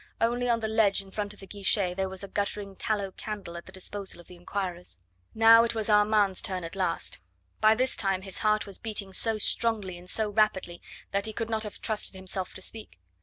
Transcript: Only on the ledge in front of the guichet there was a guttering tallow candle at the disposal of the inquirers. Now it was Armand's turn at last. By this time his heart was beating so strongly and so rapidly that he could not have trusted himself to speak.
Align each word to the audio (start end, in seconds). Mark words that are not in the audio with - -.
Only 0.19 0.49
on 0.49 0.61
the 0.61 0.67
ledge 0.67 1.03
in 1.03 1.11
front 1.11 1.31
of 1.31 1.39
the 1.39 1.45
guichet 1.45 1.93
there 1.95 2.09
was 2.09 2.23
a 2.23 2.27
guttering 2.27 2.75
tallow 2.75 3.11
candle 3.11 3.55
at 3.55 3.67
the 3.67 3.71
disposal 3.71 4.19
of 4.19 4.25
the 4.25 4.35
inquirers. 4.35 4.99
Now 5.35 5.63
it 5.63 5.75
was 5.75 5.89
Armand's 5.91 6.41
turn 6.41 6.63
at 6.63 6.75
last. 6.75 7.19
By 7.59 7.75
this 7.75 7.95
time 7.95 8.23
his 8.23 8.39
heart 8.39 8.65
was 8.65 8.79
beating 8.79 9.13
so 9.13 9.37
strongly 9.37 9.99
and 9.99 10.09
so 10.09 10.27
rapidly 10.31 10.81
that 11.11 11.27
he 11.27 11.33
could 11.33 11.51
not 11.51 11.61
have 11.61 11.81
trusted 11.81 12.15
himself 12.15 12.55
to 12.55 12.63
speak. 12.63 12.97